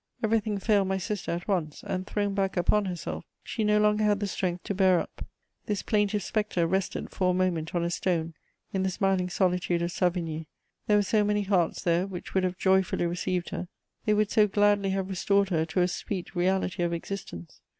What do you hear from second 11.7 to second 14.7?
there which would have joyfully received her! They would so